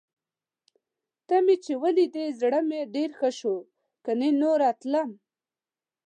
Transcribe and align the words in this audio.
ته 1.27 1.35
مې 1.45 1.55
چې 1.63 1.73
ولیدې، 1.83 2.25
زړه 2.39 2.59
مې 2.69 2.81
ډېر 2.95 3.09
ښه 3.17 3.29
شو. 3.39 3.55
کني 4.05 4.29
نوره 4.41 4.69
تلم. 4.81 5.09